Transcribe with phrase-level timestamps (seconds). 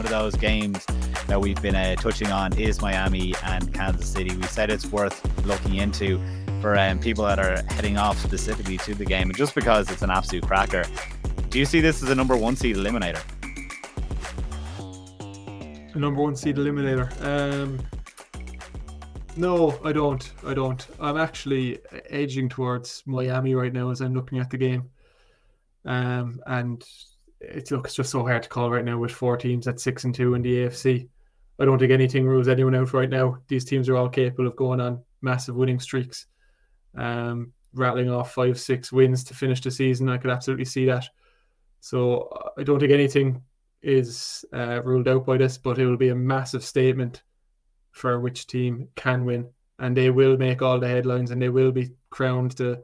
[0.00, 0.82] one of those games
[1.26, 4.34] that we've been uh, touching on is Miami and Kansas City.
[4.34, 6.18] We said it's worth looking into
[6.62, 10.00] for um, people that are heading off specifically to the game, and just because it's
[10.00, 10.84] an absolute cracker.
[11.50, 13.22] Do you see this as a number one seed eliminator?
[15.94, 17.12] A number one seed eliminator.
[17.22, 17.78] Um,
[19.36, 20.32] no, I don't.
[20.46, 20.86] I don't.
[20.98, 21.78] I'm actually
[22.08, 24.88] edging towards Miami right now as I'm looking at the game.
[25.84, 26.82] Um, and
[27.40, 30.14] it looks just so hard to call right now with four teams at six and
[30.14, 31.08] two in the AFC.
[31.58, 33.38] I don't think anything rules anyone out right now.
[33.48, 36.26] These teams are all capable of going on massive winning streaks,
[36.96, 40.08] um, rattling off five, six wins to finish the season.
[40.08, 41.06] I could absolutely see that.
[41.80, 43.42] So I don't think anything
[43.82, 47.22] is uh, ruled out by this, but it will be a massive statement
[47.92, 49.48] for which team can win,
[49.78, 52.82] and they will make all the headlines, and they will be crowned the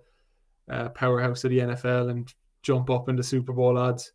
[0.70, 4.12] uh, powerhouse of the NFL and jump up in the Super Bowl odds.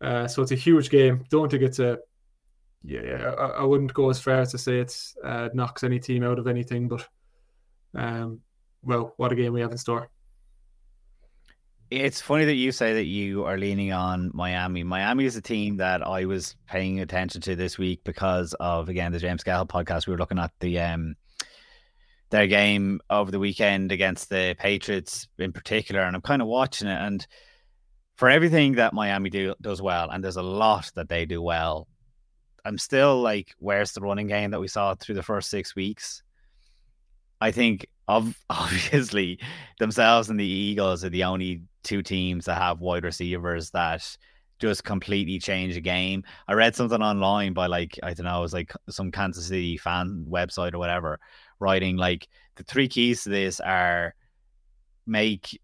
[0.00, 1.24] Uh, so it's a huge game.
[1.30, 1.98] Don't think it's a
[2.86, 6.22] yeah, I, I wouldn't go as far as to say it's uh, knocks any team
[6.22, 7.08] out of anything, but
[7.94, 8.40] um,
[8.82, 10.10] well, what a game we have in store.
[11.90, 14.82] It's funny that you say that you are leaning on Miami.
[14.82, 19.12] Miami is a team that I was paying attention to this week because of again
[19.12, 20.06] the James Gale podcast.
[20.06, 21.14] We were looking at the um
[22.30, 26.88] their game over the weekend against the Patriots in particular, and I'm kind of watching
[26.88, 27.00] it.
[27.00, 27.26] And
[28.16, 31.88] for everything that Miami do does well, and there's a lot that they do well,
[32.64, 36.22] I'm still like, where's the running game that we saw through the first six weeks?
[37.40, 39.38] I think of obviously
[39.78, 44.16] themselves and the Eagles are the only two teams that have wide receivers that
[44.58, 46.22] just completely change the game.
[46.48, 49.76] I read something online by like I don't know, it was like some Kansas City
[49.76, 51.18] fan website or whatever,
[51.60, 54.14] writing like the three keys to this are
[55.06, 55.60] make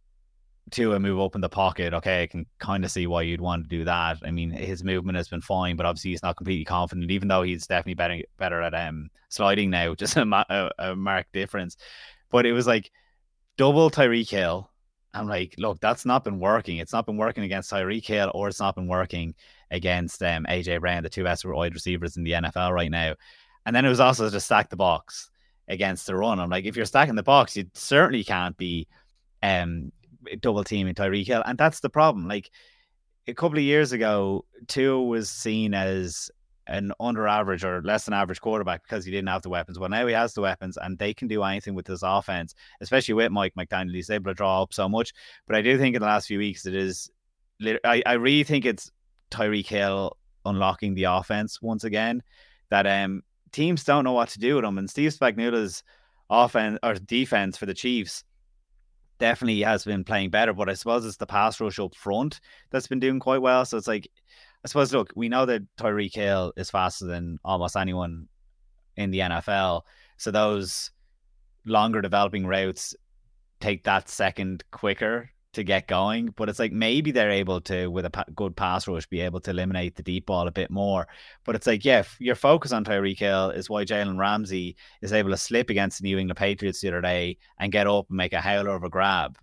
[0.70, 1.94] Tua move up in the pocket.
[1.94, 4.18] Okay, I can kind of see why you'd want to do that.
[4.24, 7.42] I mean, his movement has been fine, but obviously he's not completely confident, even though
[7.42, 11.76] he's definitely better better at um sliding now, just a, a, a marked difference.
[12.30, 12.90] But it was like
[13.56, 14.70] double Tyreek Hill.
[15.12, 16.76] I'm like, look, that's not been working.
[16.76, 19.34] It's not been working against Tyreek Hill, or it's not been working
[19.70, 23.14] against um, AJ Brown, the two best wide receivers in the NFL right now.
[23.66, 25.30] And then it was also to stack the box
[25.68, 26.38] against the run.
[26.38, 28.88] I'm like, if you're stacking the box, you certainly can't be
[29.42, 29.92] um,
[30.40, 32.28] double teaming Tyreek Hill, and that's the problem.
[32.28, 32.50] Like
[33.26, 36.30] a couple of years ago, Tua was seen as
[36.66, 39.78] an under average or less than average quarterback because he didn't have the weapons.
[39.78, 43.14] Well, now he has the weapons and they can do anything with this offense, especially
[43.14, 43.94] with Mike McDaniel.
[43.94, 45.12] He's able to draw up so much.
[45.46, 47.10] But I do think in the last few weeks it is,
[47.84, 48.90] I, I really think it's
[49.32, 52.22] Tyreek Hill unlocking the offense once again.
[52.70, 54.78] That um teams don't know what to do with him.
[54.78, 55.82] And Steve Spagnuolo's
[56.30, 58.22] offense or defense for the Chiefs
[59.20, 60.52] definitely has been playing better.
[60.52, 63.64] But I suppose it's the pass rush up front that's been doing quite well.
[63.64, 64.10] So it's like
[64.64, 68.28] I suppose, look, we know that Tyreek Hill is faster than almost anyone
[68.96, 69.82] in the NFL.
[70.18, 70.90] So those
[71.64, 72.94] longer developing routes
[73.60, 76.32] take that second quicker to get going.
[76.36, 79.50] But it's like maybe they're able to, with a good pass rush, be able to
[79.50, 81.08] eliminate the deep ball a bit more.
[81.44, 85.30] But it's like, yeah, your focus on Tyreek Hill is why Jalen Ramsey is able
[85.30, 88.32] to slip against the New England Patriots the other day and get up and make
[88.32, 89.38] a howler of a grab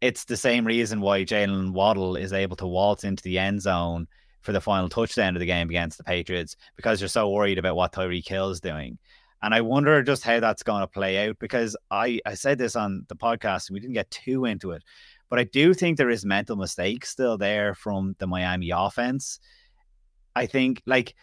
[0.00, 4.06] it's the same reason why Jaylen Waddle is able to waltz into the end zone
[4.42, 7.76] for the final touchdown of the game against the Patriots because you're so worried about
[7.76, 8.98] what Tyreek Hill is doing.
[9.42, 12.74] And I wonder just how that's going to play out because I, I said this
[12.74, 14.82] on the podcast and we didn't get too into it,
[15.30, 19.38] but I do think there is mental mistakes still there from the Miami offense.
[20.34, 21.14] I think like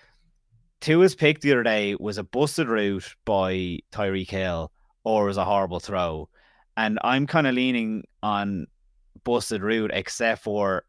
[0.82, 4.72] Tua's pick the other day was a busted route by Tyreek Hill
[5.04, 6.30] or was a horrible throw.
[6.78, 8.68] And I'm kind of leaning on
[9.24, 10.84] busted route, except for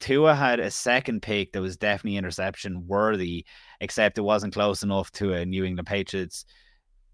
[0.00, 3.44] Tua had a second pick that was definitely interception worthy,
[3.80, 6.44] except it wasn't close enough to a New England Patriots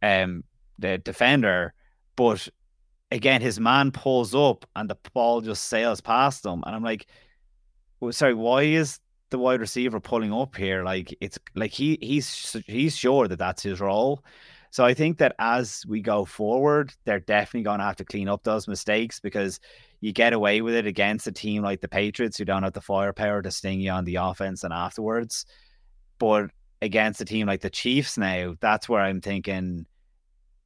[0.03, 0.43] um
[0.78, 1.75] the defender.
[2.16, 2.48] But
[3.10, 6.62] again, his man pulls up and the ball just sails past him.
[6.66, 7.06] And I'm like,
[8.01, 8.98] well, sorry, why is
[9.30, 10.83] the wide receiver pulling up here?
[10.83, 14.24] Like it's like he he's he's sure that that's his role.
[14.72, 18.27] So I think that as we go forward, they're definitely going to have to clean
[18.27, 19.60] up those mistakes because
[20.01, 22.80] you get away with it against a team like the Patriots who don't have the
[22.80, 25.45] firepower to sting you on the offense and afterwards.
[26.19, 29.84] But against a team like the Chiefs now, that's where I'm thinking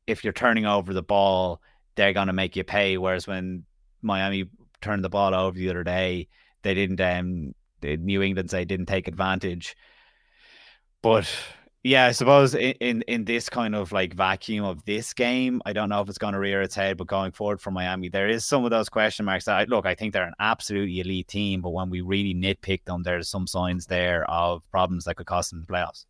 [0.06, 1.60] if you're turning over the ball,
[1.96, 2.98] they're going to make you pay.
[2.98, 3.64] Whereas when
[4.02, 4.48] Miami
[4.80, 6.28] turned the ball over the other day,
[6.62, 7.00] they didn't.
[7.00, 9.74] Um, New England say didn't take advantage.
[11.02, 11.28] But
[11.86, 15.72] Yeah, I suppose in, in, in this kind of like vacuum of this game, I
[15.72, 18.28] don't know if it's going to rear its head, but going forward for Miami, there
[18.28, 19.46] is some of those question marks.
[19.46, 23.04] I, look, I think they're an absolutely elite team, but when we really nitpick them,
[23.04, 26.06] there's some signs there of problems that could cost them the playoffs.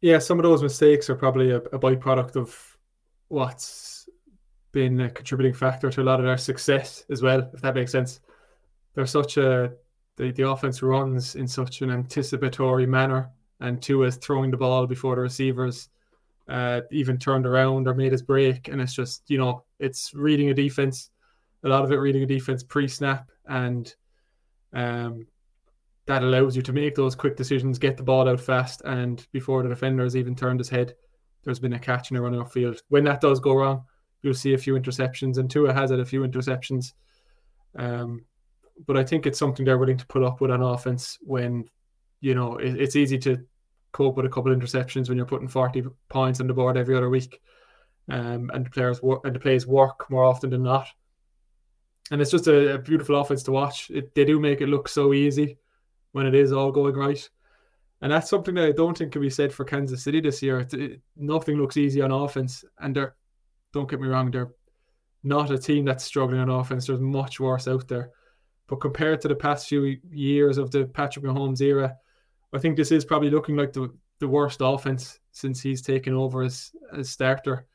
[0.00, 2.78] Yeah, some of those mistakes are probably a, a byproduct of
[3.26, 4.08] what's
[4.70, 7.90] been a contributing factor to a lot of their success as well, if that makes
[7.90, 8.20] sense.
[8.94, 9.72] They're such a
[10.18, 14.86] the, the offense runs in such an anticipatory manner and Tua is throwing the ball
[14.86, 15.88] before the receivers
[16.48, 18.68] uh, even turned around or made his break.
[18.68, 21.10] And it's just, you know, it's reading a defense,
[21.64, 23.30] a lot of it reading a defense pre snap.
[23.46, 23.94] And
[24.72, 25.26] um,
[26.06, 28.82] that allows you to make those quick decisions, get the ball out fast.
[28.84, 30.94] And before the defender has even turned his head,
[31.44, 32.82] there's been a catch and a running off field.
[32.88, 33.84] When that does go wrong,
[34.22, 35.38] you'll see a few interceptions.
[35.38, 36.92] And Tua has had a few interceptions.
[37.78, 38.24] Um,
[38.86, 41.66] but I think it's something they're willing to put up with on offense when,
[42.20, 43.44] you know, it, it's easy to
[43.92, 46.96] cope with a couple of interceptions when you're putting 40 points on the board every
[46.96, 47.40] other week.
[48.08, 50.88] Um, and the players work and the plays work more often than not.
[52.10, 53.90] And it's just a, a beautiful offense to watch.
[53.90, 55.58] It, they do make it look so easy
[56.12, 57.28] when it is all going right.
[58.02, 60.60] And that's something that I don't think can be said for Kansas City this year.
[60.60, 62.64] It, it, nothing looks easy on offense.
[62.78, 63.14] And they're,
[63.72, 64.50] don't get me wrong, they're
[65.22, 66.86] not a team that's struggling on offense.
[66.86, 68.10] There's much worse out there.
[68.66, 71.96] But compared to the past few years of the Patrick Mahomes era,
[72.52, 76.42] I think this is probably looking like the, the worst offense since he's taken over
[76.42, 77.66] as, as starter.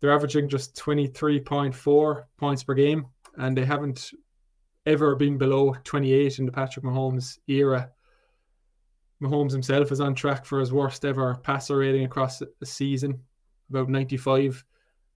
[0.00, 3.06] They're averaging just 23.4 points per game,
[3.36, 4.12] and they haven't
[4.86, 7.90] ever been below 28 in the Patrick Mahomes era.
[9.22, 13.20] Mahomes himself is on track for his worst ever passer rating across a season,
[13.68, 14.64] about 95.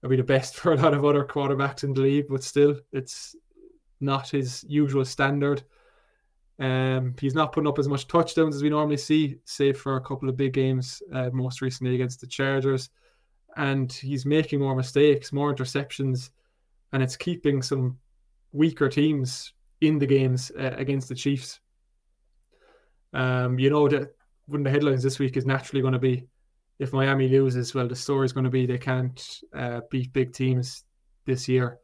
[0.01, 2.75] It'll be the best for a lot of other quarterbacks in the league, but still,
[2.91, 3.35] it's
[3.99, 5.63] not his usual standard.
[6.59, 10.01] Um, he's not putting up as much touchdowns as we normally see, save for a
[10.01, 12.89] couple of big games, uh, most recently against the Chargers.
[13.57, 16.29] And he's making more mistakes, more interceptions,
[16.93, 17.97] and it's keeping some
[18.51, 21.59] weaker teams in the games uh, against the Chiefs.
[23.13, 24.13] Um, you know that
[24.47, 26.27] one of the headlines this week is naturally going to be
[26.79, 30.33] if Miami loses, well, the story is going to be they can't uh, beat big
[30.33, 30.83] teams
[31.25, 31.79] this year.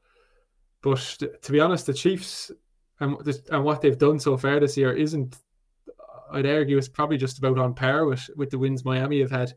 [0.81, 0.99] But
[1.41, 2.51] to be honest, the Chiefs
[3.01, 5.37] and, and what they've done so far this year isn't,
[6.31, 9.53] I'd argue, is probably just about on par with, with the wins Miami have had.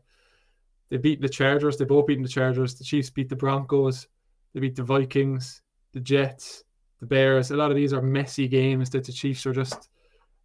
[0.89, 1.77] They've beaten the Chargers.
[1.77, 2.75] They've both beaten the Chargers.
[2.75, 4.07] The Chiefs beat the Broncos.
[4.53, 5.61] They beat the Vikings,
[5.93, 6.63] the Jets,
[6.99, 7.51] the Bears.
[7.51, 9.89] A lot of these are messy games that the Chiefs are just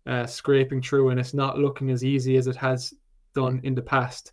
[0.07, 2.93] uh, scraping through, and it's not looking as easy as it has
[3.35, 4.33] done in the past.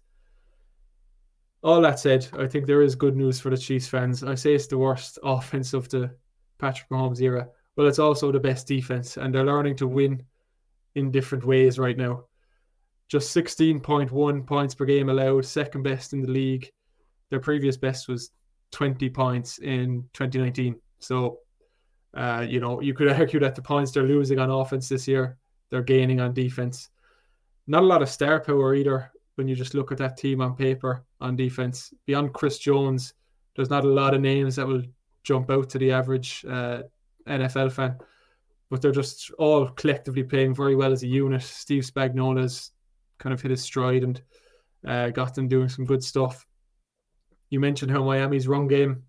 [1.63, 4.23] All that said, I think there is good news for the Chiefs fans.
[4.23, 6.11] I say it's the worst offense of the
[6.57, 10.23] Patrick Mahomes era, but it's also the best defense, and they're learning to win
[10.95, 12.23] in different ways right now.
[13.07, 16.69] Just 16.1 points per game allowed, second best in the league.
[17.29, 18.31] Their previous best was
[18.71, 20.75] 20 points in 2019.
[20.97, 21.39] So,
[22.15, 25.37] uh, you know, you could argue that the points they're losing on offense this year,
[25.69, 26.89] they're gaining on defense.
[27.67, 30.55] Not a lot of star power either when you just look at that team on
[30.55, 31.93] paper on defense.
[32.07, 33.13] Beyond Chris Jones,
[33.55, 34.81] there's not a lot of names that will
[35.23, 36.81] jump out to the average uh,
[37.27, 37.97] NFL fan,
[38.69, 41.43] but they're just all collectively playing very well as a unit.
[41.43, 42.71] Steve Spagnuolo's
[43.17, 44.21] kind of hit his stride and
[44.85, 46.47] uh, got them doing some good stuff.
[47.49, 49.03] You mentioned how Miami's run game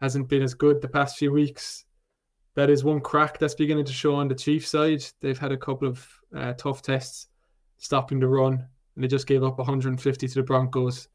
[0.00, 1.84] hasn't been as good the past few weeks.
[2.54, 5.04] That is one crack that's beginning to show on the Chiefs side.
[5.20, 7.28] They've had a couple of uh, tough tests
[7.78, 11.08] stopping the run, and they just gave up 150 to the Broncos.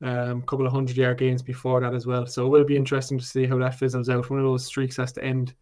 [0.00, 2.24] A um, couple of hundred yard gains before that as well.
[2.26, 4.30] So it will be interesting to see how that fizzles out.
[4.30, 5.54] One of those streaks has to end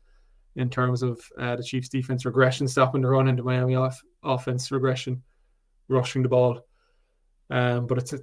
[0.57, 4.03] in terms of uh, the Chiefs' defense regression, stopping the run, and the Miami off-
[4.23, 5.23] offense regression,
[5.89, 6.61] rushing the ball.
[7.51, 8.21] Um, but it's a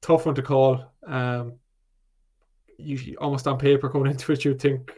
[0.00, 0.84] tough one to call.
[1.06, 1.54] Um,
[2.78, 4.92] you almost on paper going into it, you think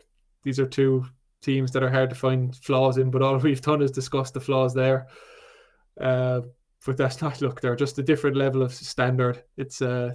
[0.45, 1.04] these are two
[1.40, 4.40] teams that are hard to find flaws in, but all we've done is discuss the
[4.40, 5.09] flaws there.
[6.00, 6.42] Uh,
[6.85, 9.42] but that's not look, they're just a different level of standard.
[9.57, 10.12] It's uh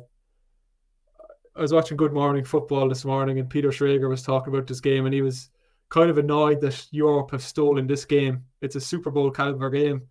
[1.58, 4.80] I was watching Good Morning Football this morning, and Peter Schrager was talking about this
[4.80, 5.50] game, and he was
[5.90, 8.44] kind of annoyed that Europe have stolen this game.
[8.62, 10.04] It's a Super Bowl caliber game,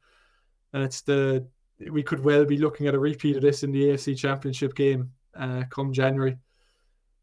[0.72, 1.46] and it's the
[1.92, 5.12] we could well be looking at a repeat of this in the AFC Championship game
[5.38, 6.36] uh, come January.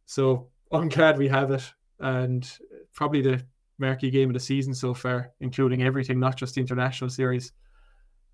[0.05, 2.49] So I'm glad we have it, and
[2.93, 3.45] probably the
[3.77, 7.51] marquee game of the season so far, including everything, not just the international series.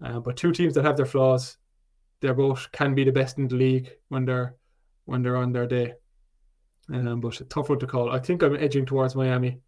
[0.05, 1.57] Uh, but two teams that have their flaws,
[2.21, 4.55] they're both can be the best in the league when they're
[5.09, 5.93] when they're on their day.
[6.93, 8.11] Um, but tough one to call.
[8.11, 9.59] I think I'm edging towards Miami.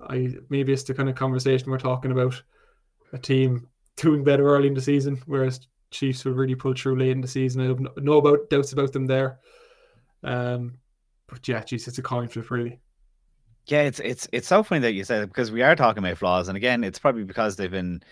[0.00, 2.40] I maybe it's the kind of conversation we're talking about
[3.12, 7.10] a team doing better early in the season, whereas Chiefs will really pull through late
[7.10, 7.62] in the season.
[7.62, 9.38] I have no about doubts about them there.
[10.22, 10.78] Um,
[11.26, 12.80] but yeah, geez, it's a coin flip, really.
[13.66, 16.18] Yeah, it's it's it's so funny that you said it because we are talking about
[16.18, 18.02] flaws, and again, it's probably because they've been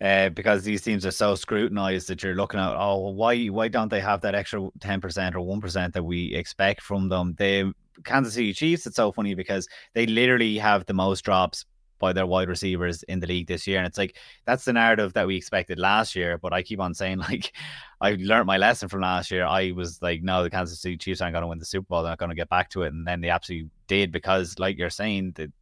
[0.00, 3.88] uh, because these teams are so scrutinized that you're looking at, oh, why why don't
[3.88, 7.34] they have that extra ten percent or one percent that we expect from them?
[7.38, 7.72] The
[8.04, 11.64] Kansas City Chiefs, it's so funny because they literally have the most drops
[11.98, 13.78] by their wide receivers in the league this year.
[13.78, 16.38] And it's like that's the narrative that we expected last year.
[16.38, 17.52] But I keep on saying, like,
[18.00, 19.44] I learned my lesson from last year.
[19.44, 22.02] I was like, no, the Kansas City Chiefs aren't going to win the Super Bowl.
[22.02, 22.92] They're not going to get back to it.
[22.92, 25.52] And then they absolutely did because, like you're saying, the,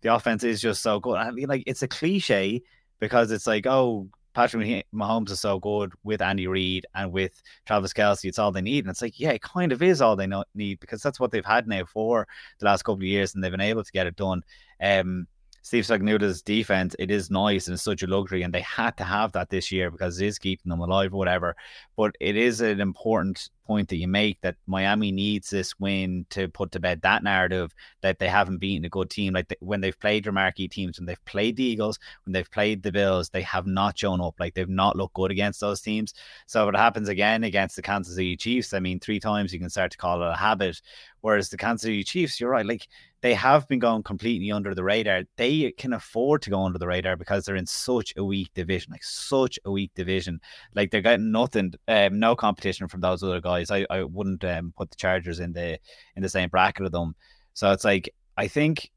[0.00, 1.16] the offense is just so good.
[1.16, 2.62] I mean, like, it's a cliche
[3.00, 7.92] because it's like, oh, Patrick Mahomes is so good with Andy Reid and with Travis
[7.92, 8.24] Kelce.
[8.24, 8.84] It's all they need.
[8.84, 11.44] And it's like, yeah, it kind of is all they need because that's what they've
[11.44, 12.26] had now for
[12.58, 14.42] the last couple of years and they've been able to get it done.
[14.82, 15.28] Um,
[15.64, 19.02] Steve Spagnuolo's defense, it is nice and it's such a luxury, and they had to
[19.02, 21.56] have that this year because it is keeping them alive or whatever.
[21.96, 26.48] But it is an important point that you make that Miami needs this win to
[26.48, 29.32] put to bed that narrative that they haven't beaten a good team.
[29.32, 32.50] Like they, when they've played their marquee teams, when they've played the Eagles, when they've
[32.50, 34.34] played the Bills, they have not shown up.
[34.38, 36.12] Like they've not looked good against those teams.
[36.46, 39.60] So if it happens again against the Kansas City Chiefs, I mean, three times you
[39.60, 40.82] can start to call it a habit.
[41.22, 42.86] Whereas the Kansas City Chiefs, you're right, like
[43.24, 45.22] they have been going completely under the radar.
[45.38, 48.92] They can afford to go under the radar because they're in such a weak division,
[48.92, 50.38] like such a weak division.
[50.74, 53.70] Like they're getting nothing, um, no competition from those other guys.
[53.70, 55.78] I, I wouldn't um, put the Chargers in the
[56.16, 57.14] in the same bracket of them.
[57.54, 58.90] So it's like I think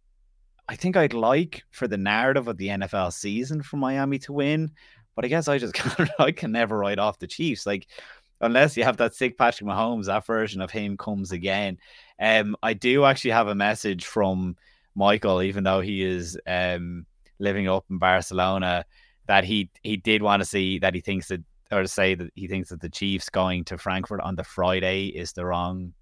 [0.67, 4.72] I think I'd like for the narrative of the NFL season for Miami to win,
[5.15, 7.65] but I guess I just can't, I can never write off the Chiefs.
[7.65, 7.88] Like
[8.41, 11.77] unless you have that sick Patrick Mahomes, that version of him comes again.
[12.20, 14.56] Um, I do actually have a message from
[14.96, 17.06] Michael, even though he is um
[17.39, 18.86] living up in Barcelona,
[19.27, 22.32] that he he did want to see that he thinks that or to say that
[22.36, 25.94] he thinks that the Chiefs going to Frankfurt on the Friday is the wrong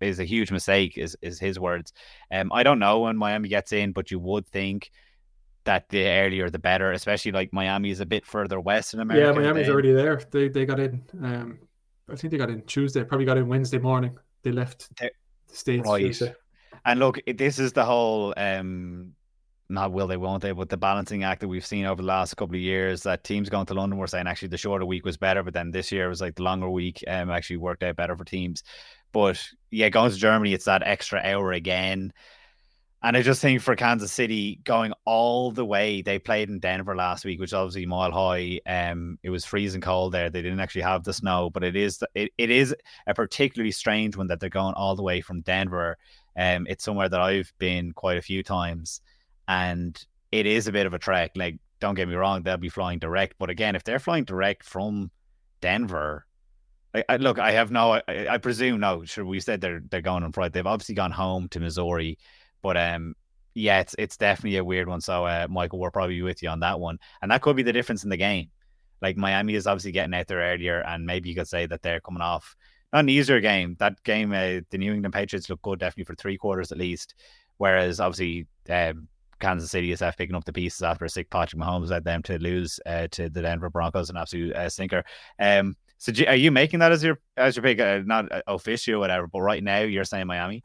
[0.00, 1.92] is a huge mistake is is his words.
[2.30, 4.90] Um I don't know when Miami gets in, but you would think
[5.64, 9.26] that the earlier the better, especially like Miami is a bit further west in America.
[9.26, 10.20] Yeah, Miami's already there.
[10.30, 11.58] They they got in um
[12.10, 14.16] I think they got in Tuesday, probably got in Wednesday morning.
[14.42, 15.10] They left They're,
[15.48, 16.00] the States right.
[16.00, 16.34] Tuesday.
[16.84, 19.12] And look, this is the whole um
[19.70, 22.34] not will they, won't they, but the balancing act that we've seen over the last
[22.38, 25.18] couple of years that teams going to London were saying actually the shorter week was
[25.18, 28.16] better, but then this year was like the longer week um actually worked out better
[28.16, 28.62] for teams.
[29.12, 32.12] But yeah, going to Germany, it's that extra hour again.
[33.00, 36.96] And I just think for Kansas City going all the way, they played in Denver
[36.96, 38.60] last week, which obviously mile high.
[38.66, 40.30] Um, it was freezing cold there.
[40.30, 42.74] They didn't actually have the snow, but it is it, it is
[43.06, 45.96] a particularly strange one that they're going all the way from Denver.
[46.36, 49.00] Um, it's somewhere that I've been quite a few times,
[49.46, 49.96] and
[50.32, 51.32] it is a bit of a trek.
[51.36, 54.64] Like, don't get me wrong, they'll be flying direct, but again, if they're flying direct
[54.64, 55.12] from
[55.60, 56.26] Denver,
[56.94, 57.92] I, I, look, I have no.
[57.92, 59.04] I, I, presume no.
[59.04, 60.52] Sure, we said they're they're going on Friday.
[60.54, 62.18] They've obviously gone home to Missouri.
[62.62, 63.14] But um,
[63.54, 65.00] yeah, it's it's definitely a weird one.
[65.00, 67.72] So uh, Michael, we're probably with you on that one, and that could be the
[67.72, 68.50] difference in the game.
[69.00, 72.00] Like Miami is obviously getting out there earlier, and maybe you could say that they're
[72.00, 72.56] coming off
[72.92, 73.76] not an easier game.
[73.78, 77.14] That game, uh, the New England Patriots look good definitely for three quarters at least,
[77.58, 79.08] whereas obviously um,
[79.40, 82.38] Kansas City is picking up the pieces after a sick Patrick Mahomes led them to
[82.38, 85.04] lose uh, to the Denver Broncos, an absolute uh, stinker.
[85.38, 87.80] Um, so are you making that as your as your pick?
[87.80, 90.62] Uh, not uh, official whatever, but right now you're saying Miami.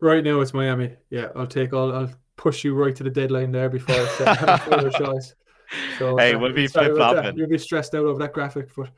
[0.00, 0.96] Right now it's Miami.
[1.10, 1.94] Yeah, I'll take all.
[1.94, 5.34] I'll push you right to the deadline there before I set further choice.
[5.98, 7.36] So hey, uh, we'll be flip flopping.
[7.36, 8.90] You'll be stressed out over that graphic, but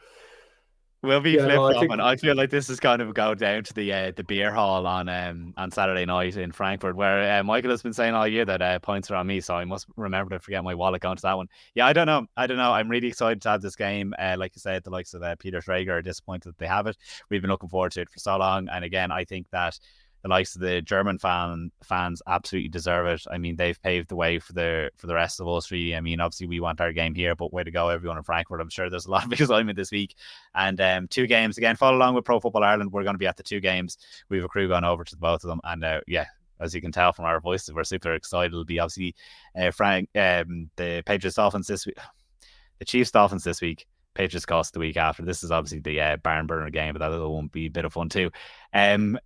[1.02, 1.88] we'll be yeah, flip flopping.
[1.88, 2.00] No, I, think...
[2.00, 4.86] I, feel like this is kind of go down to the uh, the beer hall
[4.86, 8.44] on um on Saturday night in Frankfurt, where uh, Michael has been saying all year
[8.44, 11.16] that uh, points are on me, so I must remember to forget my wallet going
[11.16, 11.48] to that one.
[11.74, 12.26] Yeah, I don't know.
[12.36, 12.72] I don't know.
[12.72, 14.14] I'm really excited to have this game.
[14.18, 16.86] Uh, like you said, the likes of uh, Peter Schrager are disappointed that they have
[16.86, 16.96] it.
[17.28, 19.78] We've been looking forward to it for so long, and again, I think that
[20.22, 23.22] the likes of the German fan fans absolutely deserve it.
[23.30, 25.70] I mean, they've paved the way for the for the rest of us.
[25.70, 28.22] Really, I mean, obviously we want our game here, but way to go, everyone in
[28.22, 28.60] Frankfurt.
[28.60, 30.14] I'm sure there's a lot of excitement this week,
[30.54, 31.76] and um, two games again.
[31.76, 32.92] Follow along with Pro Football Ireland.
[32.92, 33.98] We're going to be at the two games.
[34.28, 36.26] We have a crew going over to both of them, and uh, yeah,
[36.60, 38.52] as you can tell from our voices, we're super excited.
[38.52, 39.14] It'll be obviously
[39.58, 41.98] uh, Frank, um, the Patriots Dolphins this week,
[42.78, 43.86] the Chiefs Dolphins this week.
[44.14, 45.24] Patriots Colts the week after.
[45.24, 47.94] This is obviously the uh, barn burner game, but that won't be a bit of
[47.94, 48.30] fun too.
[48.74, 49.18] Um,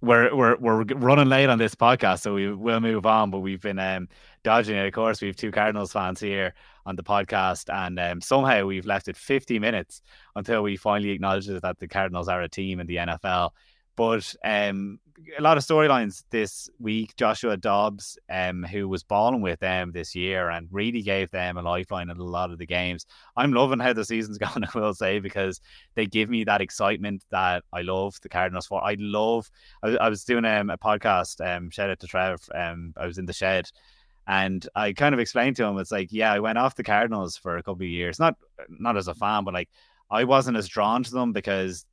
[0.00, 3.30] we're we're we're running late on this podcast, so we will move on.
[3.30, 4.08] But we've been um,
[4.44, 4.86] dodging it.
[4.86, 6.54] Of course, we have two Cardinals fans here
[6.86, 10.02] on the podcast, and um, somehow we've left it 50 minutes
[10.36, 13.50] until we finally acknowledge that the Cardinals are a team in the NFL.
[13.98, 15.00] But um,
[15.36, 17.16] a lot of storylines this week.
[17.16, 21.62] Joshua Dobbs, um, who was balling with them this year and really gave them a
[21.62, 23.06] lifeline in a lot of the games.
[23.36, 25.60] I'm loving how the season's going, I will say, because
[25.96, 28.84] they give me that excitement that I love the Cardinals for.
[28.84, 29.50] I love,
[29.82, 33.18] I, I was doing um, a podcast, um, shout out to Trev, um, I was
[33.18, 33.68] in the shed.
[34.28, 37.36] And I kind of explained to him, it's like, yeah, I went off the Cardinals
[37.36, 38.36] for a couple of years, not
[38.68, 39.70] not as a fan, but like
[40.08, 41.84] I wasn't as drawn to them because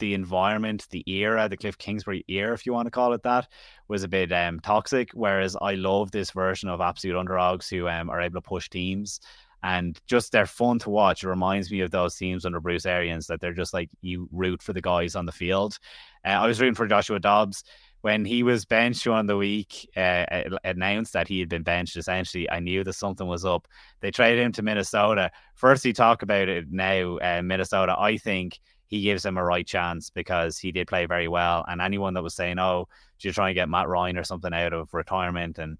[0.00, 3.46] the environment, the era, the Cliff Kingsbury era, if you want to call it that,
[3.86, 5.10] was a bit um, toxic.
[5.14, 9.20] Whereas I love this version of absolute underdogs who um, are able to push teams
[9.62, 11.22] and just they're fun to watch.
[11.22, 14.62] It reminds me of those teams under Bruce Arians that they're just like you root
[14.62, 15.78] for the guys on the field.
[16.24, 17.64] Uh, I was rooting for Joshua Dobbs
[18.02, 20.24] when he was benched on the week, uh,
[20.64, 21.96] announced that he had been benched.
[21.96, 23.68] Essentially, I knew that something was up.
[24.00, 25.30] They traded him to Minnesota.
[25.54, 27.18] First, he talk about it now.
[27.18, 28.58] Uh, Minnesota, I think
[28.90, 31.64] he gives him a right chance because he did play very well.
[31.68, 32.88] And anyone that was saying, "Oh,
[33.20, 35.78] you're trying to get Matt Ryan or something out of retirement," and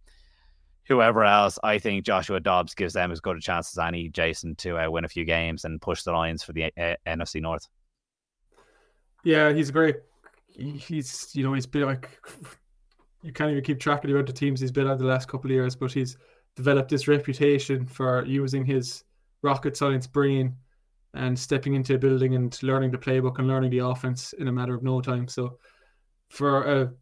[0.86, 4.54] whoever else, I think Joshua Dobbs gives them as good a chance as any, Jason,
[4.56, 7.66] to uh, win a few games and push the Lions for the uh, NFC North.
[9.24, 9.96] Yeah, he's a great.
[10.56, 12.08] He's you know he's been like
[13.22, 15.26] you can't even keep track of the amount of teams he's been on the last
[15.26, 16.16] couple of years, but he's
[16.54, 19.02] developed this reputation for using his
[19.42, 20.54] rocket science brain
[21.14, 24.52] and stepping into a building and learning the playbook and learning the offense in a
[24.52, 25.26] matter of no time.
[25.28, 25.58] So
[26.28, 26.92] for a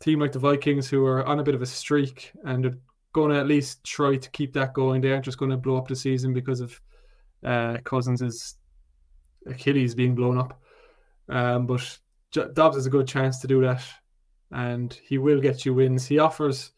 [0.00, 2.78] team like the Vikings who are on a bit of a streak and are
[3.12, 5.76] going to at least try to keep that going, they aren't just going to blow
[5.76, 6.80] up the season because of
[7.44, 8.56] uh, Cousins'
[9.46, 10.60] Achilles being blown up.
[11.28, 11.98] Um, but
[12.32, 13.82] Dobbs has a good chance to do that,
[14.50, 16.06] and he will get you wins.
[16.06, 16.72] He offers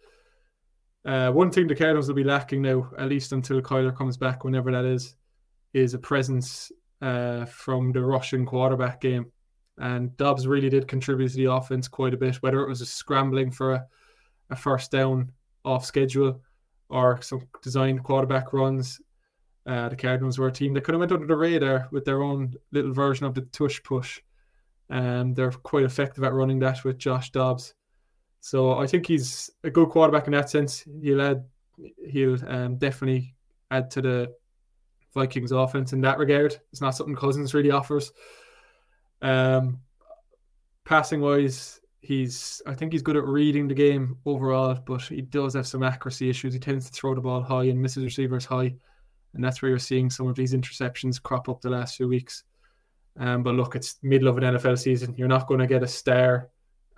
[1.05, 4.45] uh, one thing the Cardinals will be lacking now, at least until Kyler comes back,
[4.45, 5.15] whenever that is,
[5.79, 6.71] is a presence
[7.01, 9.33] uh, from the Russian quarterback game.
[9.79, 12.87] And Dobbs really did contribute to the offense quite a bit, whether it was a
[12.87, 13.87] scrambling for a,
[14.51, 15.33] a first down
[15.65, 16.41] off schedule
[16.89, 19.01] or some designed quarterback runs.
[19.67, 22.23] Uh, the Cardinals were a team that could have went under the radar with their
[22.23, 24.21] own little version of the tush push.
[24.91, 27.75] And um, they're quite effective at running that with Josh Dobbs.
[28.41, 30.85] So I think he's a good quarterback in that sense.
[31.03, 31.45] He'll add,
[32.09, 33.35] he'll um, definitely
[33.71, 34.35] add to the
[35.19, 36.59] Vikings offense in that regard.
[36.73, 38.13] It's not something Cousins really offers.
[39.21, 39.81] Um,
[40.85, 45.55] passing wise, he's I think he's good at reading the game overall, but he does
[45.55, 46.55] have some accuracy issues.
[46.55, 48.75] He tends to throw the ball high and misses receivers high,
[49.35, 52.45] and that's where you're seeing some of these interceptions crop up the last few weeks.
[53.19, 55.15] Um, but look, it's middle of an NFL season.
[55.17, 56.51] You're not going to get a star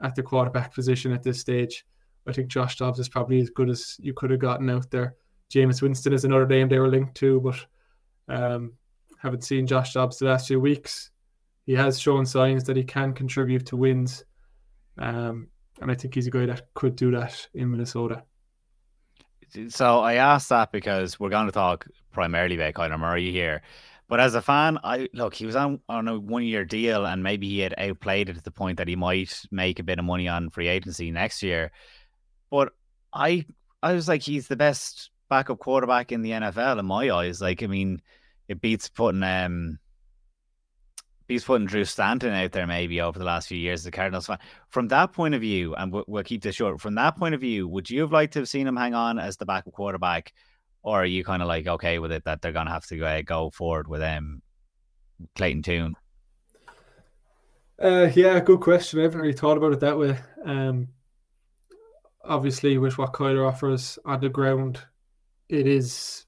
[0.03, 1.87] at the quarterback position at this stage.
[2.27, 5.14] I think Josh Dobbs is probably as good as you could have gotten out there.
[5.53, 7.57] Jameis Winston is another name they were linked to, but
[8.31, 8.73] um,
[9.19, 11.11] haven't seen Josh Dobbs the last few weeks.
[11.66, 14.25] He has shown signs that he can contribute to wins.
[14.99, 15.49] Um,
[15.81, 18.23] and I think he's a guy that could do that in Minnesota.
[19.69, 23.62] So I asked that because we're going to talk primarily about Kyler Murray here.
[24.09, 27.23] But as a fan, I look, he was on, on a one year deal and
[27.23, 30.05] maybe he had outplayed it to the point that he might make a bit of
[30.05, 31.71] money on free agency next year.
[32.51, 32.73] But
[33.12, 33.47] I
[33.83, 37.40] I was like, he's the best backup quarterback in the NFL in my eyes.
[37.40, 38.03] Like, I mean,
[38.51, 39.79] it beats putting um
[41.29, 44.27] beats putting Drew Stanton out there maybe over the last few years as a Cardinals
[44.27, 44.41] fan.
[44.69, 46.81] From that point of view, and we'll, keep this short.
[46.81, 49.21] From that point of view, would you have liked to have seen him hang on
[49.21, 50.33] as the backup quarterback,
[50.83, 53.07] or are you kind of like okay with it that they're going to have to
[53.07, 54.43] uh, go forward with um
[55.37, 55.95] Clayton Tune?
[57.81, 58.99] Uh, yeah, good question.
[58.99, 60.19] I haven't really thought about it that way.
[60.45, 60.89] Um,
[62.25, 64.81] obviously, with what Kyler offers on the ground,
[65.49, 66.27] it is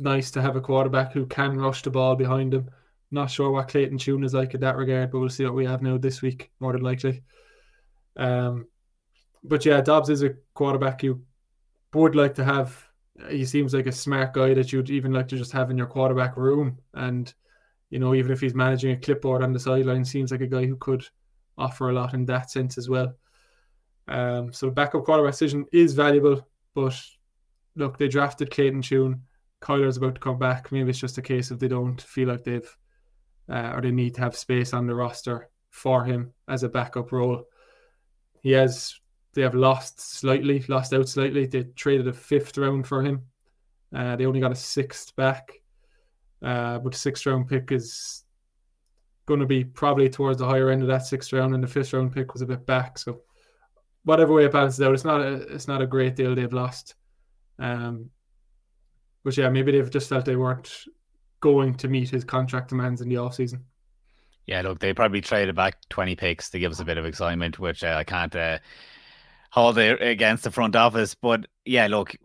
[0.00, 2.70] nice to have a quarterback who can rush the ball behind him.
[3.10, 5.66] Not sure what Clayton Tune is like in that regard, but we'll see what we
[5.66, 7.22] have now this week, more than likely.
[8.16, 8.66] Um,
[9.42, 11.22] but yeah, Dobbs is a quarterback you
[11.92, 12.76] would like to have.
[13.28, 15.86] He seems like a smart guy that you'd even like to just have in your
[15.86, 16.78] quarterback room.
[16.94, 17.32] And,
[17.90, 20.66] you know, even if he's managing a clipboard on the sideline, seems like a guy
[20.66, 21.04] who could
[21.58, 23.14] offer a lot in that sense as well.
[24.08, 26.98] Um, so backup quarterback decision is valuable, but
[27.76, 29.22] look, they drafted Clayton Tune.
[29.62, 30.72] Kyler's about to come back.
[30.72, 32.76] Maybe it's just a case of they don't feel like they've
[33.50, 37.12] uh, or they need to have space on the roster for him as a backup
[37.12, 37.44] role.
[38.42, 38.98] He has
[39.34, 41.46] they have lost slightly, lost out slightly.
[41.46, 43.22] They traded a fifth round for him.
[43.94, 45.52] Uh, they only got a sixth back,
[46.42, 48.24] uh, but the sixth round pick is
[49.26, 51.92] going to be probably towards the higher end of that sixth round, and the fifth
[51.92, 52.98] round pick was a bit back.
[52.98, 53.22] So
[54.04, 56.94] whatever way it balances out, it's not a it's not a great deal they've lost.
[57.58, 58.10] Um,
[59.24, 60.84] but yeah, maybe they've just felt they weren't
[61.40, 63.64] going to meet his contract demands in the off season.
[64.46, 67.58] Yeah, look, they probably traded back 20 picks to give us a bit of excitement,
[67.58, 68.58] which uh, I can't uh,
[69.50, 71.14] hold against the front office.
[71.14, 72.16] But yeah, look,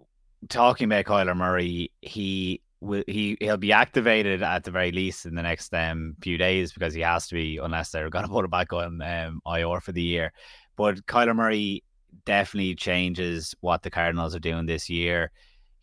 [0.49, 5.35] talking about Kyler Murray, he will he he'll be activated at the very least in
[5.35, 8.45] the next um, few days because he has to be unless they're going to put
[8.45, 10.31] it back on um, IR for the year.
[10.75, 11.83] But Kyler Murray
[12.25, 15.31] definitely changes what the Cardinals are doing this year.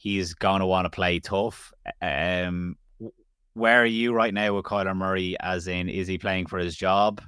[0.03, 1.73] He's going to want to play tough.
[2.01, 2.75] Um,
[3.55, 5.37] where are you right now with Kyler Murray?
[5.39, 7.23] As in, is he playing for his job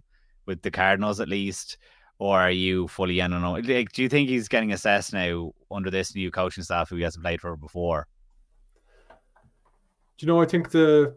[0.45, 1.79] with the Cardinals at least,
[2.19, 3.43] or are you fully in on?
[3.43, 7.05] Like, do you think he's getting assessed now under this new coaching staff who he
[7.05, 8.09] hasn't played for before?
[10.19, 10.43] Do you know?
[10.43, 11.15] I think the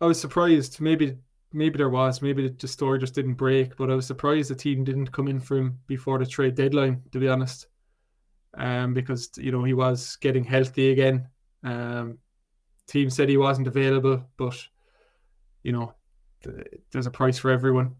[0.00, 0.80] I was surprised.
[0.80, 1.18] Maybe
[1.52, 2.22] maybe there was.
[2.22, 3.76] Maybe the story just didn't break.
[3.76, 7.02] But I was surprised the team didn't come in for him before the trade deadline.
[7.12, 7.66] To be honest,
[8.54, 11.28] um, because you know he was getting healthy again.
[11.62, 12.18] Um,
[12.86, 14.56] team said he wasn't available, but
[15.62, 15.94] you know,
[16.90, 17.94] there's a price for everyone,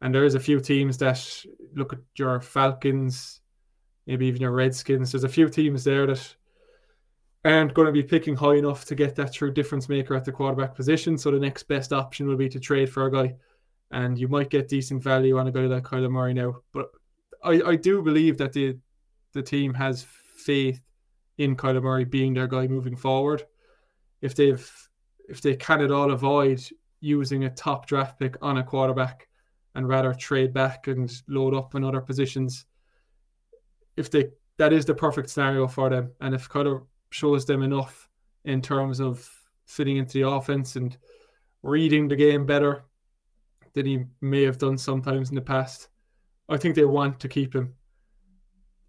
[0.00, 3.40] and there is a few teams that look at your Falcons,
[4.06, 5.12] maybe even your Redskins.
[5.12, 6.36] There's a few teams there that
[7.44, 10.32] aren't going to be picking high enough to get that true difference maker at the
[10.32, 11.18] quarterback position.
[11.18, 13.36] So the next best option will be to trade for a guy,
[13.90, 16.56] and you might get decent value on a guy like Kyler Murray now.
[16.72, 16.90] But
[17.42, 18.78] I, I do believe that the
[19.34, 20.82] the team has faith
[21.38, 23.44] in Kyler Murray being their guy moving forward.
[24.22, 24.88] If they've
[25.28, 26.62] if they can at all avoid
[27.00, 29.28] using a top draft pick on a quarterback
[29.74, 32.64] and rather trade back and load up in other positions,
[33.96, 36.12] if they that is the perfect scenario for them.
[36.20, 38.08] And if Kyler shows them enough
[38.44, 39.28] in terms of
[39.66, 40.96] fitting into the offense and
[41.62, 42.84] reading the game better
[43.72, 45.88] than he may have done sometimes in the past.
[46.48, 47.74] I think they want to keep him.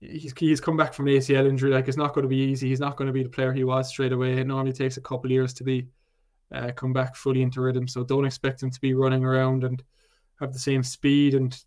[0.07, 1.71] He's he's come back from an ACL injury.
[1.71, 2.69] Like it's not going to be easy.
[2.69, 4.33] He's not going to be the player he was straight away.
[4.37, 5.87] It normally takes a couple years to be
[6.53, 7.87] uh, come back fully into rhythm.
[7.87, 9.81] So don't expect him to be running around and
[10.39, 11.57] have the same speed and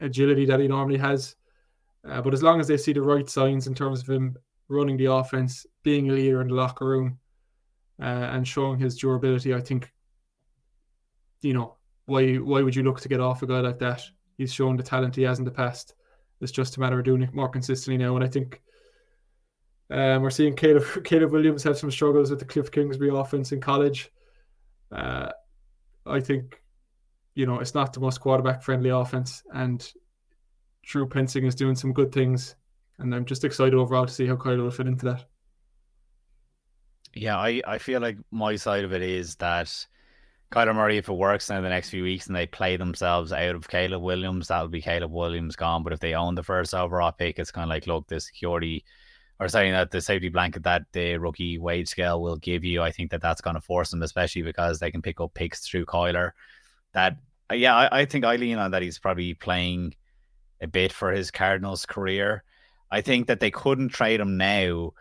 [0.00, 1.36] agility that he normally has.
[2.08, 4.36] Uh, but as long as they see the right signs in terms of him
[4.68, 7.18] running the offense, being a leader in the locker room,
[8.00, 9.54] uh, and showing his durability.
[9.54, 9.90] I think,
[11.42, 14.02] you know, why why would you look to get off a guy like that?
[14.36, 15.94] He's shown the talent he has in the past.
[16.40, 18.14] It's just a matter of doing it more consistently now.
[18.16, 18.60] And I think
[19.90, 23.60] um, we're seeing Caleb, Caleb Williams have some struggles with the Cliff Kingsbury offense in
[23.60, 24.10] college.
[24.92, 25.30] Uh,
[26.04, 26.60] I think,
[27.34, 29.92] you know, it's not the most quarterback friendly offense, and
[30.84, 32.54] Drew Petzing is doing some good things
[32.98, 35.24] and I'm just excited overall to see how Kyle will fit into that.
[37.14, 39.86] Yeah, I, I feel like my side of it is that
[40.52, 43.54] Kyler Murray, if it works now the next few weeks and they play themselves out
[43.56, 45.82] of Caleb Williams, that'll be Caleb Williams gone.
[45.82, 48.84] But if they own the first overall pick, it's kind of like, look, the security
[49.38, 52.90] or saying that the safety blanket that the rookie wage scale will give you, I
[52.90, 55.86] think that that's going to force them, especially because they can pick up picks through
[55.86, 56.30] Kyler.
[56.94, 57.18] That,
[57.52, 59.94] yeah, I, I think I lean on that he's probably playing
[60.62, 62.44] a bit for his Cardinals career.
[62.90, 64.92] I think that they couldn't trade him now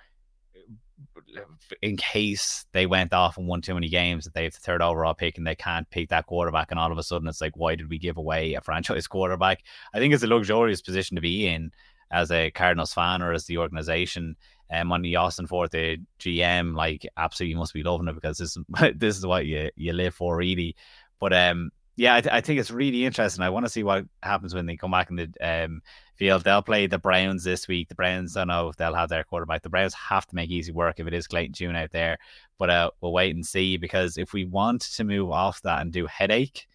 [1.81, 4.81] in case they went off and won too many games that they have the third
[4.81, 7.55] overall pick and they can't pick that quarterback and all of a sudden it's like
[7.55, 9.63] why did we give away a franchise quarterback?
[9.93, 11.71] I think it's a luxurious position to be in
[12.11, 14.35] as a cardinals fan or as the organization.
[14.69, 18.57] And um, on the Ossenfort the gm like absolutely must be loving it because this
[18.57, 18.63] is
[18.95, 20.75] this is what you you live for really.
[21.19, 23.43] But um yeah, I, th- I, think it's really interesting.
[23.43, 25.81] I want to see what happens when they come back in the um,
[26.15, 26.43] field.
[26.43, 27.89] They'll play the Browns this week.
[27.89, 29.61] The Browns don't know if they'll have their quarterback.
[29.61, 32.17] The Browns have to make easy work if it is Clayton Tune out there.
[32.57, 35.91] But uh, we'll wait and see because if we want to move off that and
[35.91, 36.67] do headache,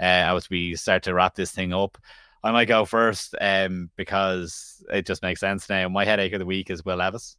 [0.00, 1.98] uh, as we start to wrap this thing up,
[2.42, 5.88] I might go first um, because it just makes sense now.
[5.88, 7.36] My headache of the week is Will Levis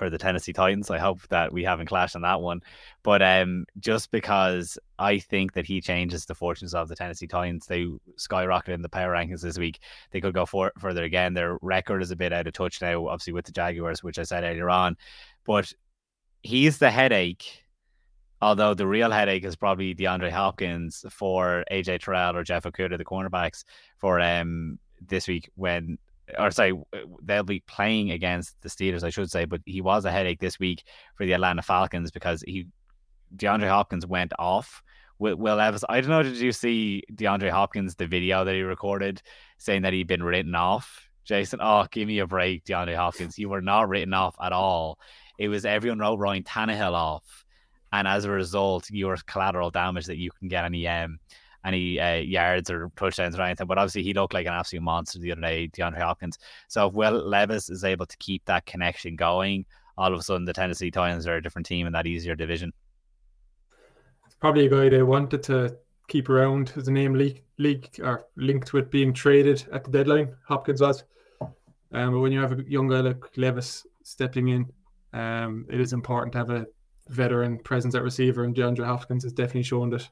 [0.00, 0.90] for the Tennessee Titans.
[0.90, 2.62] I hope that we haven't clashed on that one.
[3.02, 7.66] But um, just because I think that he changes the fortunes of the Tennessee Titans,
[7.66, 7.84] they
[8.16, 9.80] skyrocketed in the power rankings this week.
[10.10, 11.34] They could go for, further again.
[11.34, 14.22] Their record is a bit out of touch now, obviously with the Jaguars, which I
[14.22, 14.96] said earlier on.
[15.44, 15.70] But
[16.42, 17.62] he's the headache.
[18.40, 23.04] Although the real headache is probably DeAndre Hopkins for AJ Terrell or Jeff Okudah, the
[23.04, 23.64] cornerbacks,
[23.98, 25.98] for um this week when
[26.38, 26.74] or sorry,
[27.22, 29.44] they'll be playing against the Steelers, I should say.
[29.44, 30.84] But he was a headache this week
[31.16, 32.66] for the Atlanta Falcons because he
[33.36, 34.82] DeAndre Hopkins went off
[35.18, 35.84] with Will Levis.
[35.88, 36.22] I don't know.
[36.22, 39.22] Did you see DeAndre Hopkins the video that he recorded
[39.58, 41.08] saying that he'd been written off?
[41.24, 43.38] Jason, oh, give me a break, DeAndre Hopkins.
[43.38, 44.98] You were not written off at all.
[45.38, 47.44] It was everyone wrote Ryan Tannehill off,
[47.92, 51.18] and as a result, you were collateral damage that you can get any um
[51.64, 53.66] any uh, yards or touchdowns or anything.
[53.66, 56.38] But obviously, he looked like an absolute monster the other day, DeAndre Hopkins.
[56.68, 59.66] So if Will Levis is able to keep that connection going,
[59.98, 62.72] all of a sudden the Tennessee Titans are a different team in that easier division.
[64.26, 65.76] It's probably a guy they wanted to
[66.08, 66.72] keep around.
[66.76, 70.34] A name leak, leak or linked with being traded at the deadline.
[70.46, 71.04] Hopkins was.
[71.92, 74.66] Um, but when you have a young guy like Levis stepping in,
[75.12, 76.66] um, it is important to have a
[77.08, 80.08] veteran presence at receiver, and DeAndre Hopkins has definitely shown that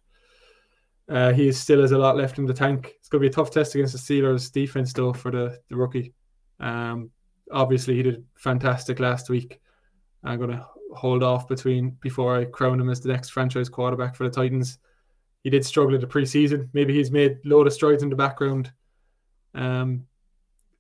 [1.09, 2.94] uh, he still has a lot left in the tank.
[2.99, 5.77] It's going to be a tough test against the Steelers defense, though, for the, the
[5.77, 6.12] rookie.
[6.61, 7.11] Um,
[7.51, 9.61] obviously, he did fantastic last week.
[10.23, 14.16] I'm going to hold off between before I crown him as the next franchise quarterback
[14.16, 14.79] for the Titans.
[15.44, 16.68] He did struggle in the preseason.
[16.73, 18.73] Maybe he's made a load of strides in the background
[19.55, 20.05] um,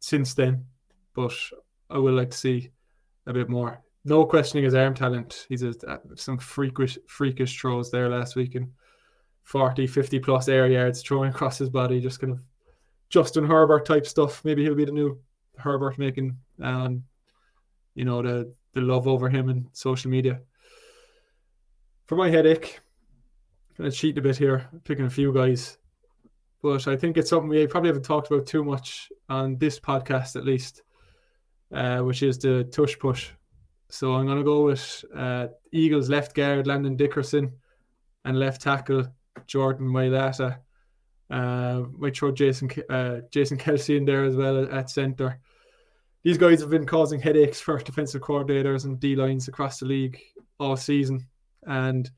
[0.00, 0.66] since then,
[1.14, 1.32] but
[1.88, 2.70] I would like to see
[3.26, 3.82] a bit more.
[4.04, 5.46] No questioning his arm talent.
[5.48, 5.74] He's a,
[6.16, 8.72] some freakish, freakish throws there last week and
[9.48, 12.40] 40, 50 plus air yards throwing across his body, just kind of
[13.08, 14.44] Justin Herbert type stuff.
[14.44, 15.18] Maybe he'll be the new
[15.56, 17.04] Herbert making, um,
[17.94, 20.40] you know, the the love over him in social media.
[22.04, 22.78] For my headache,
[23.78, 25.78] to cheat a bit here, picking a few guys,
[26.60, 30.36] but I think it's something we probably haven't talked about too much on this podcast,
[30.36, 30.82] at least,
[31.72, 33.30] uh, which is the tush push.
[33.88, 37.54] So I'm to go with uh, Eagles left guard Landon Dickerson
[38.26, 39.06] and left tackle
[39.46, 40.58] Jordan Mailata.
[41.30, 45.38] Uh, might throw Jason uh, Jason Kelce in there as well at centre
[46.24, 50.20] these guys have been causing headaches for defensive coordinators and D lines across the league
[50.58, 51.26] all season,
[51.66, 52.10] and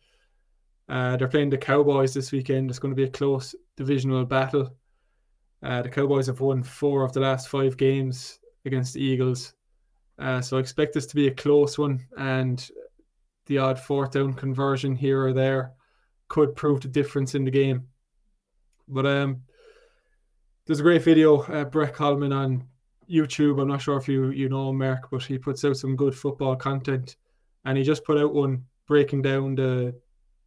[0.89, 2.71] uh, they're playing the Cowboys this weekend.
[2.71, 4.75] It's going to be a close divisional battle.
[5.63, 9.55] Uh, the Cowboys have won four of the last five games against the Eagles,
[10.19, 12.69] uh, so I expect this to be a close one, and
[13.47, 15.73] the odd fourth down conversion here or there
[16.31, 17.89] could prove the difference in the game.
[18.89, 19.43] But um,
[20.65, 22.65] there's a great video, uh, Brett Kollmann on
[23.11, 23.61] YouTube.
[23.61, 26.57] I'm not sure if you you know Mark, but he puts out some good football
[26.57, 27.17] content,
[27.67, 29.95] and he just put out one breaking down the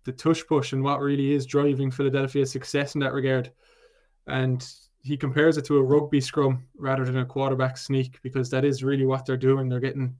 [0.06, 3.52] the tush push and what really is driving Philadelphia's success in that regard.
[4.28, 4.66] And
[5.02, 8.84] he compares it to a rugby scrum rather than a quarterback sneak because that is
[8.84, 9.70] really what they're doing.
[9.70, 10.16] They're getting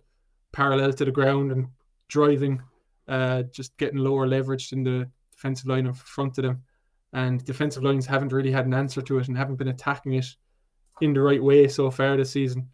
[0.52, 1.68] parallel to the ground and
[2.08, 2.62] driving,
[3.08, 5.10] uh, just getting lower leveraged in the
[5.44, 6.64] defensive line in front of them.
[7.12, 10.26] And defensive lines haven't really had an answer to it and haven't been attacking it
[11.02, 12.70] in the right way so far this season.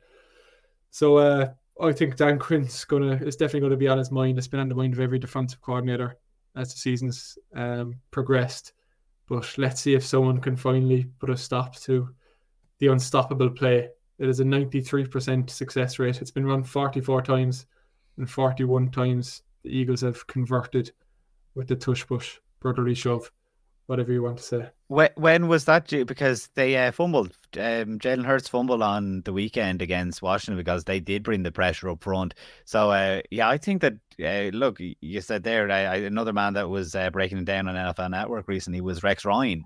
[0.91, 1.51] So uh,
[1.81, 4.37] I think Dan Quinn's gonna is definitely going to be on his mind.
[4.37, 6.17] It's been on the mind of every defensive coordinator
[6.55, 8.73] as the season's um, progressed.
[9.27, 12.09] But let's see if someone can finally put a stop to
[12.79, 13.89] the unstoppable play.
[14.19, 16.21] It is a 93% success rate.
[16.21, 17.65] It's been run 44 times,
[18.17, 20.91] and 41 times the Eagles have converted
[21.55, 23.31] with the tush push, brotherly shove
[23.89, 24.69] whatever you want to say.
[24.87, 26.05] When, when was that due?
[26.05, 27.35] Because they uh, fumbled.
[27.57, 31.89] Um, Jalen Hurts fumbled on the weekend against Washington because they did bring the pressure
[31.89, 32.35] up front.
[32.65, 33.93] So, uh, yeah, I think that,
[34.23, 37.73] uh, look, you said there, uh, another man that was uh, breaking it down on
[37.73, 39.65] NFL Network recently was Rex Ryan.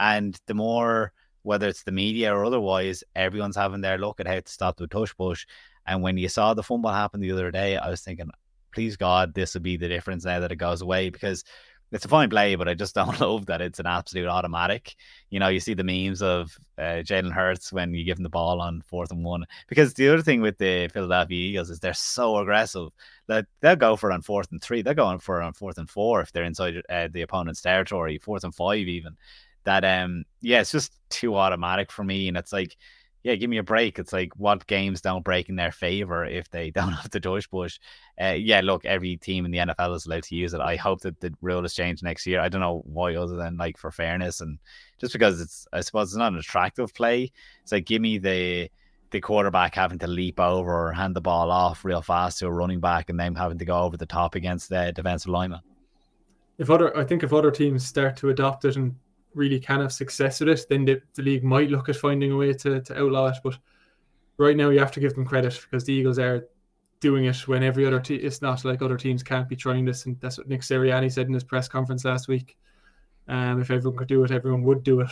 [0.00, 4.40] And the more, whether it's the media or otherwise, everyone's having their look at how
[4.40, 5.46] to stop the tush push.
[5.86, 8.30] And when you saw the fumble happen the other day, I was thinking,
[8.72, 11.44] please God, this will be the difference now that it goes away because
[11.92, 14.94] it's a fine play, but I just don't love that it's an absolute automatic.
[15.30, 18.28] You know, you see the memes of uh, Jalen Hurts when you give him the
[18.28, 19.44] ball on fourth and one.
[19.68, 22.88] Because the other thing with the Philadelphia Eagles is they're so aggressive
[23.26, 24.82] that they'll go for on fourth and three.
[24.82, 28.44] They're going for on fourth and four if they're inside uh, the opponent's territory, fourth
[28.44, 29.16] and five even.
[29.64, 32.76] That um, yeah, it's just too automatic for me, and it's like
[33.22, 33.98] yeah, give me a break.
[33.98, 37.48] It's like what games don't break in their favor if they don't have the tush
[37.48, 37.78] push.
[38.20, 40.60] Uh, yeah, look, every team in the NFL is allowed to use it.
[40.60, 42.40] I hope that the rule is changed next year.
[42.40, 44.58] I don't know why, other than like for fairness and
[44.98, 47.32] just because it's, I suppose it's not an attractive play.
[47.62, 48.70] It's like give me the
[49.10, 52.50] the quarterback having to leap over or hand the ball off real fast to a
[52.50, 55.60] running back and then having to go over the top against the defensive lineman.
[56.58, 58.94] If other, I think if other teams start to adopt it and
[59.34, 62.36] really can have success with it, then the, the league might look at finding a
[62.36, 63.36] way to, to outlaw it.
[63.42, 63.58] But
[64.38, 66.48] right now, you have to give them credit because the Eagles are
[67.00, 70.06] doing it when every other team, it's not like other teams can't be trying this.
[70.06, 72.56] And that's what Nick Sirianni said in his press conference last week.
[73.28, 75.10] Um, if everyone could do it, everyone would do it.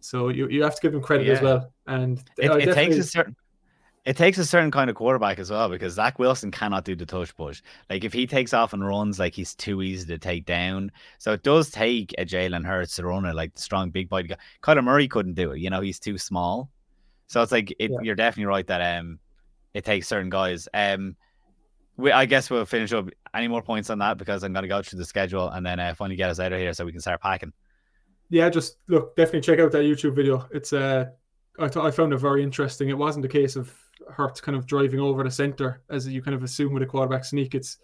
[0.00, 1.34] So you, you have to give them credit yeah.
[1.34, 1.72] as well.
[1.86, 3.36] And it, it takes a certain
[4.08, 7.04] it takes a certain kind of quarterback as well because Zach Wilson cannot do the
[7.04, 7.60] tush push.
[7.90, 10.90] Like if he takes off and runs, like he's too easy to take down.
[11.18, 14.28] So it does take a Jalen Hurts to run it, like the strong big body
[14.28, 14.36] guy.
[14.62, 15.58] Kyler Murray couldn't do it.
[15.58, 16.70] You know, he's too small.
[17.26, 17.98] So it's like it, yeah.
[18.00, 19.18] you're definitely right that um
[19.74, 20.68] it takes certain guys.
[20.72, 21.14] Um,
[21.98, 23.10] we I guess we'll finish up.
[23.34, 25.92] Any more points on that because I'm gonna go through the schedule and then uh,
[25.94, 27.52] finally get us out of here so we can start packing.
[28.30, 30.48] Yeah, just look, definitely check out that YouTube video.
[30.50, 31.10] It's uh,
[31.58, 32.88] I thought I found it very interesting.
[32.88, 33.74] It wasn't a case of
[34.10, 37.24] Hurt kind of driving over the center as you kind of assume with a quarterback
[37.24, 37.54] sneak.
[37.54, 37.78] It's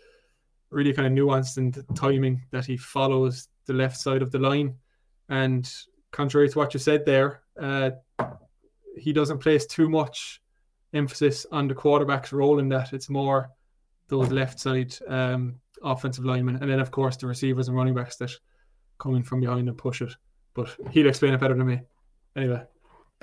[0.70, 4.38] really kind of nuanced in the timing that he follows the left side of the
[4.38, 4.76] line
[5.28, 5.70] And
[6.10, 7.90] contrary to what you said there, uh,
[8.96, 10.40] he doesn't place too much
[10.92, 12.92] emphasis on the quarterback's role in that.
[12.92, 13.50] It's more
[14.08, 18.16] those left side um, offensive linemen, and then of course the receivers and running backs
[18.16, 18.30] that
[18.98, 20.14] come in from behind and push it.
[20.54, 21.80] But he'll explain it better than me.
[22.36, 22.62] Anyway,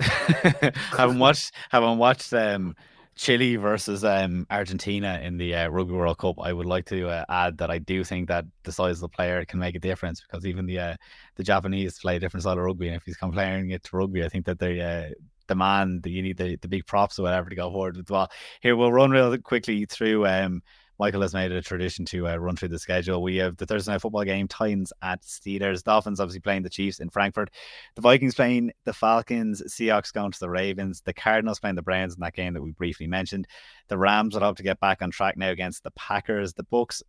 [0.00, 2.74] haven't watched haven't watched um,
[3.14, 6.36] Chile versus um, Argentina in the uh, Rugby World Cup.
[6.40, 9.08] I would like to uh, add that I do think that the size of the
[9.08, 10.96] player can make a difference because even the uh,
[11.36, 14.24] the Japanese play a different style of rugby, and if he's comparing it to rugby,
[14.24, 15.10] I think that they uh,
[15.46, 18.30] demand that you need the, the big props or whatever to go forward as well.
[18.60, 20.62] Here we'll run real quickly through um,
[21.02, 23.24] Michael has made it a tradition to uh, run through the schedule.
[23.24, 27.00] We have the Thursday night football game, Titans at Steelers, Dolphins obviously playing the Chiefs
[27.00, 27.50] in Frankfurt,
[27.96, 32.14] the Vikings playing the Falcons, Seahawks going to the Ravens, the Cardinals playing the Browns
[32.14, 33.48] in that game that we briefly mentioned.
[33.88, 37.02] The Rams would hope to get back on track now against the Packers, the Bucs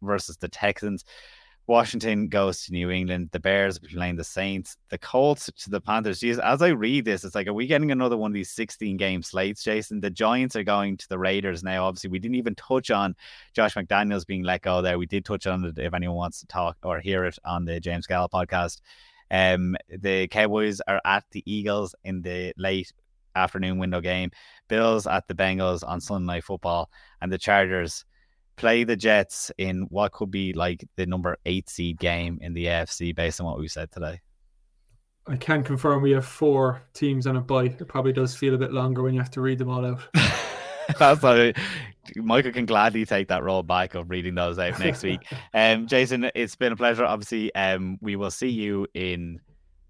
[0.00, 1.04] versus the Texans.
[1.66, 3.30] Washington goes to New England.
[3.32, 4.76] The Bears playing the Saints.
[4.90, 6.20] The Colts to the Panthers.
[6.20, 8.96] Jeez, as I read this, it's like, are we getting another one of these 16
[8.98, 10.00] game slates, Jason?
[10.00, 11.86] The Giants are going to the Raiders now.
[11.86, 13.16] Obviously, we didn't even touch on
[13.54, 14.98] Josh McDaniels being let go there.
[14.98, 17.80] We did touch on it if anyone wants to talk or hear it on the
[17.80, 18.80] James Gall podcast.
[19.30, 22.92] Um, the Cowboys are at the Eagles in the late
[23.34, 24.30] afternoon window game.
[24.68, 28.04] Bills at the Bengals on Sunday Night Football, and the Chargers
[28.56, 32.66] play the Jets in what could be like the number eight seed game in the
[32.66, 34.20] AFC based on what we said today?
[35.26, 37.64] I can confirm we have four teams on a bye.
[37.64, 40.00] It probably does feel a bit longer when you have to read them all out.
[40.98, 41.56] That's like
[42.16, 45.20] Michael can gladly take that role back of reading those out next week.
[45.54, 47.04] Um, Jason, it's been a pleasure.
[47.04, 49.40] Obviously, um, we will see you in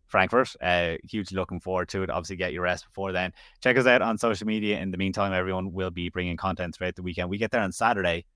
[0.07, 0.55] Frankfurt.
[0.61, 2.11] Uh, hugely looking forward to it.
[2.11, 3.33] Obviously, get your rest before then.
[3.63, 4.79] Check us out on social media.
[4.79, 7.31] In the meantime, everyone will be bringing content throughout the weekend.
[7.31, 8.27] We get there on Saturday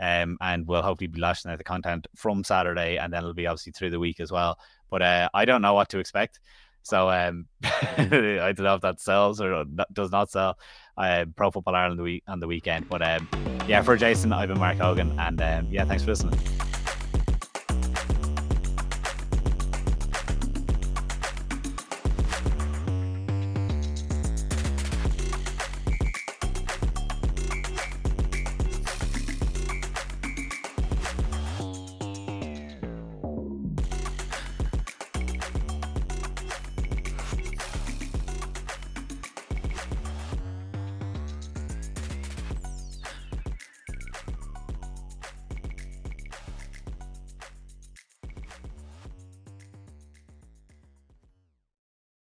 [0.00, 3.46] um, and we'll hopefully be lashing out the content from Saturday, and then it'll be
[3.46, 4.58] obviously through the week as well.
[4.90, 6.40] But uh, I don't know what to expect,
[6.82, 10.58] so um, I don't know if that sells or does not sell.
[10.96, 13.28] Uh, Pro Football Ireland the week on the weekend, but um,
[13.66, 16.38] yeah, for Jason, I've been Mark Hogan, and um, yeah, thanks for listening.